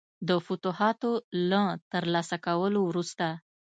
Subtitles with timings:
[0.27, 1.11] د فتوحاتو
[1.49, 3.27] له ترلاسه کولو وروسته.